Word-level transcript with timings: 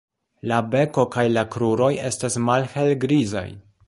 La 0.51 0.61
beko 0.75 1.03
kaj 1.15 1.25
la 1.33 1.43
kruroj 1.55 1.91
estas 2.09 2.39
malhelgrizaj. 2.47 3.45